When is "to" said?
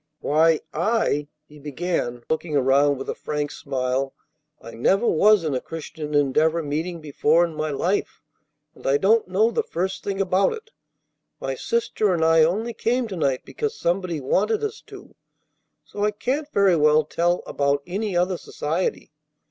13.09-13.15, 14.87-15.13